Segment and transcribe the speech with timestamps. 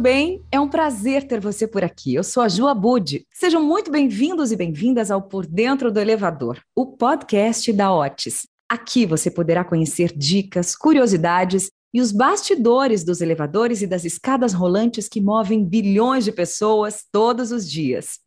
[0.00, 0.42] bem?
[0.50, 2.14] É um prazer ter você por aqui.
[2.14, 3.26] Eu sou a Ju Abud.
[3.34, 8.46] Sejam muito bem-vindos e bem-vindas ao Por Dentro do Elevador, o podcast da Otis.
[8.66, 15.06] Aqui você poderá conhecer dicas, curiosidades e os bastidores dos elevadores e das escadas rolantes
[15.06, 18.20] que movem bilhões de pessoas todos os dias.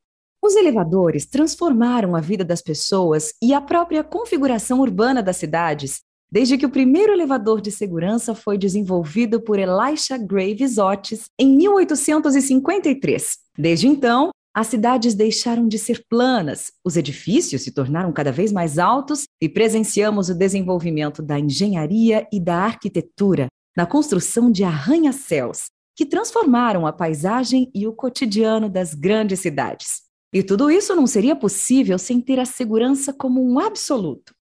[0.43, 6.01] Os elevadores transformaram a vida das pessoas e a própria configuração urbana das cidades
[6.33, 13.37] desde que o primeiro elevador de segurança foi desenvolvido por Elisha Graves Otis em 1853.
[13.55, 18.79] Desde então, as cidades deixaram de ser planas, os edifícios se tornaram cada vez mais
[18.79, 23.45] altos e presenciamos o desenvolvimento da engenharia e da arquitetura
[23.77, 30.01] na construção de arranha-céus, que transformaram a paisagem e o cotidiano das grandes cidades.
[30.33, 34.33] E tudo isso não seria possível sem ter a segurança como um absoluto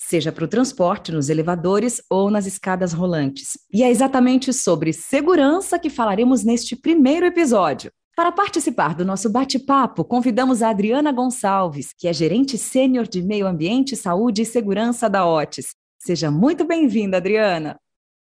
[0.00, 3.58] seja para o transporte nos elevadores ou nas escadas rolantes.
[3.72, 7.92] E é exatamente sobre segurança que falaremos neste primeiro episódio.
[8.16, 13.46] Para participar do nosso bate-papo, convidamos a Adriana Gonçalves, que é gerente sênior de Meio
[13.46, 15.74] Ambiente, Saúde e Segurança da OTIS.
[15.98, 17.78] Seja muito bem-vinda, Adriana.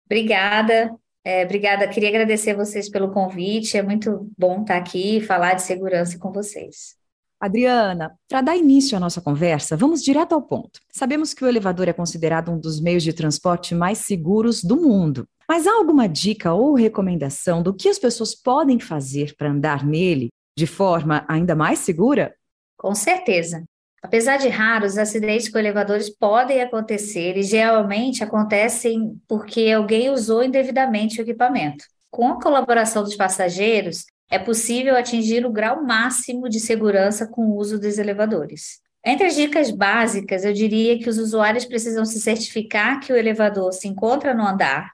[0.06, 0.96] Obrigada.
[1.24, 1.88] É, obrigada.
[1.90, 3.78] Queria agradecer vocês pelo convite.
[3.78, 6.96] É muito bom estar aqui e falar de segurança com vocês.
[7.40, 10.80] Adriana, para dar início à nossa conversa, vamos direto ao ponto.
[10.92, 15.28] Sabemos que o elevador é considerado um dos meios de transporte mais seguros do mundo.
[15.48, 20.30] Mas há alguma dica ou recomendação do que as pessoas podem fazer para andar nele
[20.58, 22.34] de forma ainda mais segura?
[22.76, 23.64] Com certeza.
[24.02, 31.20] Apesar de raros, acidentes com elevadores podem acontecer e geralmente acontecem porque alguém usou indevidamente
[31.20, 31.86] o equipamento.
[32.10, 37.56] Com a colaboração dos passageiros, é possível atingir o grau máximo de segurança com o
[37.56, 38.80] uso dos elevadores.
[39.06, 43.72] Entre as dicas básicas, eu diria que os usuários precisam se certificar que o elevador
[43.72, 44.92] se encontra no andar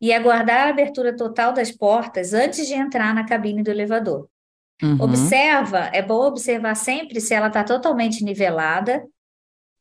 [0.00, 4.28] e aguardar a abertura total das portas antes de entrar na cabine do elevador.
[4.82, 4.96] Uhum.
[4.98, 9.04] Observa, é bom observar sempre se ela está totalmente nivelada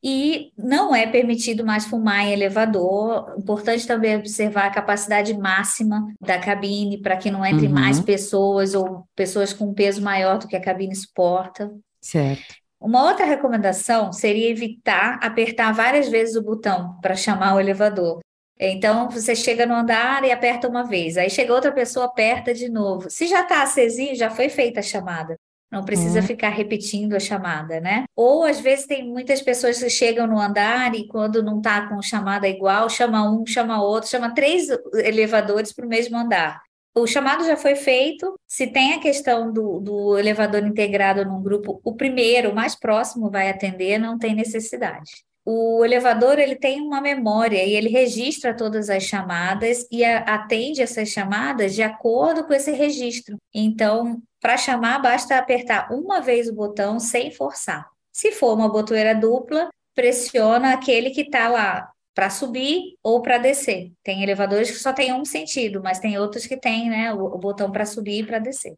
[0.04, 3.36] e não é permitido mais fumar em elevador.
[3.38, 7.74] Importante também observar a capacidade máxima da cabine para que não entre uhum.
[7.74, 11.70] mais pessoas ou pessoas com peso maior do que a cabine suporta.
[12.02, 12.56] Certo.
[12.80, 18.20] Uma outra recomendação seria evitar apertar várias vezes o botão para chamar o elevador.
[18.58, 22.70] Então, você chega no andar e aperta uma vez, aí chega outra pessoa, aperta de
[22.70, 23.10] novo.
[23.10, 25.38] Se já está acesinho, já foi feita a chamada.
[25.72, 26.26] Não precisa uhum.
[26.26, 28.06] ficar repetindo a chamada, né?
[28.16, 32.02] Ou às vezes tem muitas pessoas que chegam no andar e quando não está com
[32.02, 36.62] chamada igual, chama um, chama outro, chama três elevadores para o mesmo andar.
[36.96, 38.38] O chamado já foi feito.
[38.48, 43.30] Se tem a questão do, do elevador integrado num grupo, o primeiro, o mais próximo,
[43.30, 48.88] vai atender, não tem necessidade o elevador ele tem uma memória e ele registra todas
[48.88, 53.36] as chamadas e a, atende essas chamadas de acordo com esse registro.
[53.52, 57.90] Então, para chamar, basta apertar uma vez o botão sem forçar.
[58.14, 63.92] Se for uma botoeira dupla, pressiona aquele que está lá para subir ou para descer.
[64.04, 67.40] Tem elevadores que só tem um sentido, mas tem outros que tem né, o, o
[67.40, 68.76] botão para subir e para descer.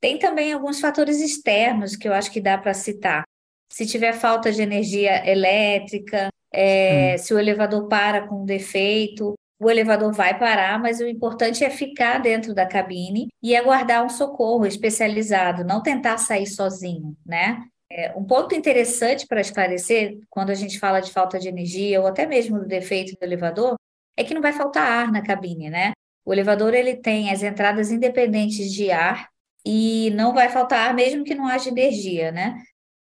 [0.00, 3.22] Tem também alguns fatores externos que eu acho que dá para citar.
[3.70, 7.18] Se tiver falta de energia elétrica, é, hum.
[7.18, 12.18] se o elevador para com defeito, o elevador vai parar, mas o importante é ficar
[12.18, 17.62] dentro da cabine e aguardar um socorro especializado, não tentar sair sozinho, né?
[17.90, 22.06] É, um ponto interessante para esclarecer, quando a gente fala de falta de energia ou
[22.06, 23.74] até mesmo do defeito do elevador,
[24.16, 25.92] é que não vai faltar ar na cabine, né?
[26.24, 29.28] O elevador ele tem as entradas independentes de ar
[29.64, 32.62] e não vai faltar ar mesmo que não haja energia, né?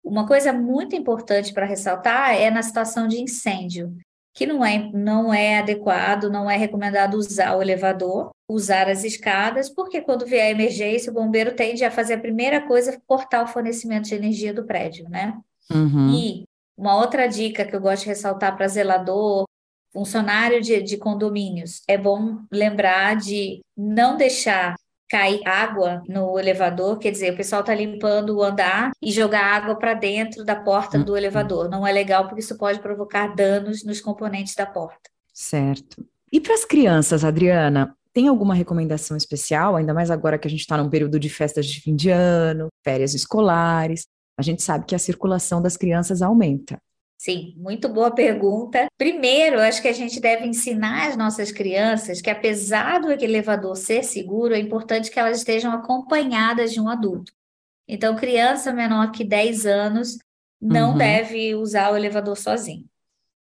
[0.05, 3.95] Uma coisa muito importante para ressaltar é na situação de incêndio
[4.39, 9.69] que não é, não é adequado, não é recomendado usar o elevador, usar as escadas,
[9.69, 13.49] porque quando vier a emergência, o bombeiro tende a fazer a primeira coisa, cortar o
[13.49, 15.37] fornecimento de energia do prédio, né?
[15.69, 16.15] Uhum.
[16.15, 16.45] E
[16.77, 19.45] uma outra dica que eu gosto de ressaltar para zelador,
[19.93, 24.77] funcionário de, de condomínios, é bom lembrar de não deixar
[25.09, 29.77] cair água no elevador, quer dizer, o pessoal está limpando o andar e jogar água
[29.77, 31.19] para dentro da porta do uhum.
[31.19, 31.69] elevador.
[31.69, 35.11] Não é legal porque isso pode provocar danos nos componentes da porta.
[35.33, 36.05] Certo.
[36.31, 40.61] E para as crianças, Adriana, tem alguma recomendação especial, ainda mais agora que a gente
[40.61, 44.07] está num período de festas de fim de ano, férias escolares?
[44.37, 46.79] A gente sabe que a circulação das crianças aumenta.
[47.19, 48.87] Sim, muito boa pergunta.
[48.97, 54.05] Primeiro, acho que a gente deve ensinar as nossas crianças que, apesar do elevador ser
[54.05, 57.33] seguro, é importante que elas estejam acompanhadas de um adulto.
[57.89, 60.19] Então, criança menor que 10 anos
[60.61, 60.99] não uhum.
[60.99, 62.85] deve usar o elevador sozinho.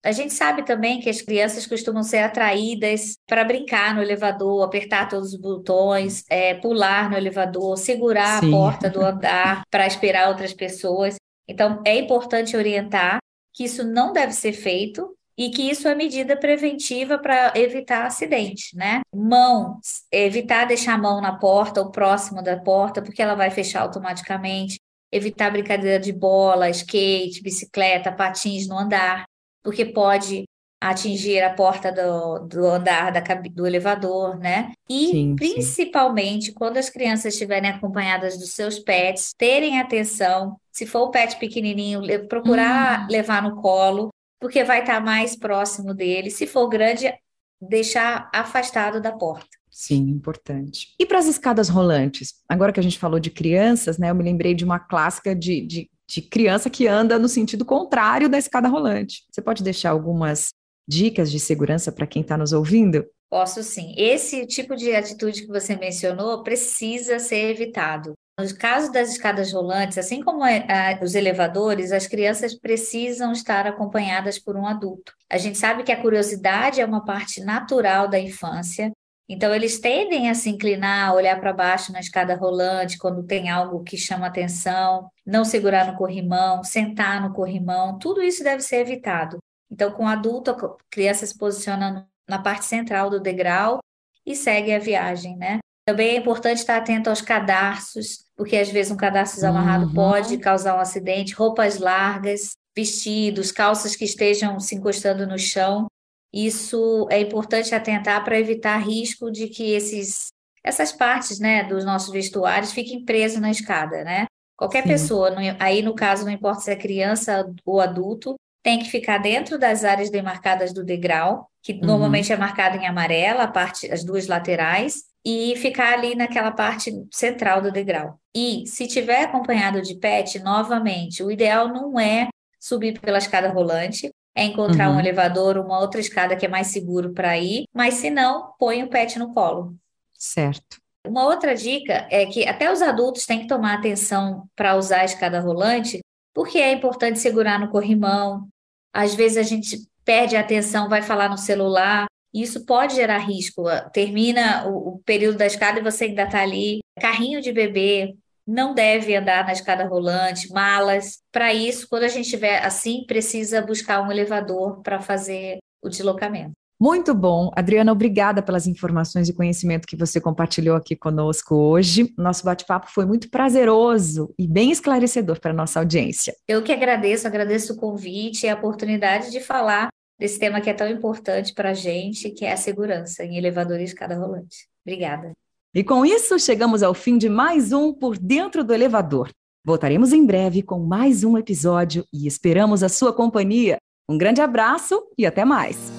[0.04, 5.08] A gente sabe também que as crianças costumam ser atraídas para brincar no elevador, apertar
[5.08, 8.48] todos os botões, é, pular no elevador, segurar Sim.
[8.48, 11.16] a porta do andar para esperar outras pessoas.
[11.46, 13.19] Então, é importante orientar
[13.58, 18.76] que isso não deve ser feito e que isso é medida preventiva para evitar acidente,
[18.76, 19.00] né?
[19.12, 19.81] Mão,
[20.12, 24.78] evitar deixar a mão na porta ou próximo da porta, porque ela vai fechar automaticamente.
[25.10, 29.25] Evitar brincadeira de bola, skate, bicicleta, patins no andar,
[29.64, 30.44] porque pode
[30.80, 34.72] atingir a porta do, do andar da, do elevador, né?
[34.88, 36.54] E sim, principalmente sim.
[36.54, 40.56] quando as crianças estiverem acompanhadas dos seus pets, terem atenção.
[40.72, 43.06] Se for o pet pequenininho, procurar hum.
[43.10, 44.10] levar no colo,
[44.40, 46.30] porque vai estar mais próximo dele.
[46.30, 47.12] Se for grande,
[47.60, 49.48] deixar afastado da porta.
[49.70, 50.94] Sim, importante.
[50.98, 52.34] E para as escadas rolantes?
[52.48, 54.10] Agora que a gente falou de crianças, né?
[54.10, 58.28] Eu me lembrei de uma clássica de, de, de criança que anda no sentido contrário
[58.28, 59.24] da escada rolante.
[59.31, 60.52] Você pode deixar algumas
[60.88, 63.05] dicas de segurança para quem está nos ouvindo?
[63.29, 63.94] Posso sim.
[63.96, 68.14] Esse tipo de atitude que você mencionou precisa ser evitado.
[68.40, 74.38] No caso das escadas rolantes, assim como é, os elevadores, as crianças precisam estar acompanhadas
[74.38, 75.12] por um adulto.
[75.29, 78.93] A gente sabe que a curiosidade é uma parte natural da infância,
[79.29, 83.82] então eles tendem a se inclinar, olhar para baixo na escada rolante quando tem algo
[83.82, 89.38] que chama atenção, não segurar no corrimão, sentar no corrimão, tudo isso deve ser evitado.
[89.70, 93.81] Então, com o adulto, a criança se posiciona na parte central do degrau
[94.25, 95.59] e segue a viagem, né?
[95.87, 99.94] Também é importante estar atento aos cadarços, porque às vezes um cadarço desamarrado uhum.
[99.94, 101.35] pode causar um acidente.
[101.35, 105.87] Roupas largas, vestidos, calças que estejam se encostando no chão.
[106.31, 110.26] Isso é importante atentar para evitar risco de que esses,
[110.62, 114.26] essas partes né, dos nossos vestuários fiquem presas na escada, né?
[114.59, 114.88] Qualquer Sim.
[114.91, 118.35] pessoa, aí no caso não importa se é criança ou adulto,
[118.69, 121.81] tem que ficar dentro das áreas demarcadas do degrau, que uhum.
[121.85, 126.93] normalmente é marcado em amarela, a parte, as duas laterais, e ficar ali naquela parte
[127.11, 128.20] central do degrau.
[128.37, 132.29] E se tiver acompanhado de pet, novamente, o ideal não é
[132.61, 134.97] subir pela escada rolante, é encontrar uhum.
[134.97, 138.82] um elevador, uma outra escada que é mais seguro para ir, mas se não, põe
[138.82, 139.75] o pet no colo.
[140.12, 140.76] Certo.
[141.06, 145.05] Uma outra dica é que até os adultos têm que tomar atenção para usar a
[145.06, 146.00] escada rolante,
[146.35, 148.47] porque é importante segurar no corrimão.
[148.93, 153.64] Às vezes a gente perde a atenção, vai falar no celular, isso pode gerar risco.
[153.93, 156.81] Termina o, o período da escada e você ainda está ali.
[157.00, 158.14] Carrinho de bebê
[158.46, 161.19] não deve andar na escada rolante, malas.
[161.31, 166.52] Para isso, quando a gente estiver assim, precisa buscar um elevador para fazer o deslocamento.
[166.80, 167.50] Muito bom.
[167.56, 172.14] Adriana, obrigada pelas informações e conhecimento que você compartilhou aqui conosco hoje.
[172.16, 176.34] Nosso bate-papo foi muito prazeroso e bem esclarecedor para a nossa audiência.
[176.46, 179.88] Eu que agradeço, agradeço o convite e a oportunidade de falar
[180.20, 183.81] desse tema que é tão importante para a gente, que é a segurança em elevador
[183.81, 184.69] e escada rolante.
[184.86, 185.32] Obrigada.
[185.74, 189.31] E com isso, chegamos ao fim de mais um Por Dentro do Elevador.
[189.64, 193.78] Voltaremos em breve com mais um episódio e esperamos a sua companhia.
[194.08, 195.97] Um grande abraço e até mais.